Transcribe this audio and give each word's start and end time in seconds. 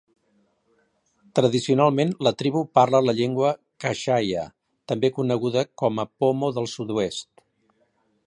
Tradicionalment 1.39 2.13
la 2.27 2.31
tribu 2.39 2.63
parla 2.79 3.01
la 3.09 3.15
llengua 3.19 3.51
kashaya, 3.85 4.45
també 4.93 5.13
coneguda 5.19 5.65
com 5.83 6.03
a 6.05 6.07
pomo 6.25 6.53
del 6.59 6.71
sud-oest. 6.75 7.29